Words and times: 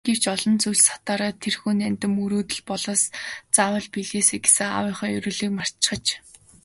Гэвч 0.07 0.23
олон 0.33 0.55
зүйлд 0.63 0.85
сатаараад 0.89 1.37
тэрхүү 1.43 1.71
нандин 1.81 2.11
мөрөөдөл 2.17 2.61
болоод 2.69 3.01
заавал 3.55 3.87
биелээсэй 3.93 4.39
гэсэн 4.45 4.67
аавынхаа 4.71 5.13
ерөөлийг 5.17 5.51
мартчихаж. 5.55 6.05